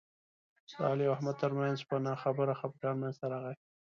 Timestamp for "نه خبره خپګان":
2.05-2.95